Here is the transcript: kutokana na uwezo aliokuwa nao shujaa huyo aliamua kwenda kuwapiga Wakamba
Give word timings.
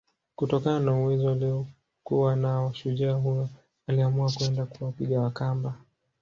kutokana 0.35 0.79
na 0.79 0.91
uwezo 0.99 1.29
aliokuwa 1.31 2.35
nao 2.35 2.73
shujaa 2.73 3.13
huyo 3.13 3.49
aliamua 3.87 4.31
kwenda 4.31 4.65
kuwapiga 4.65 5.21
Wakamba 5.21 5.73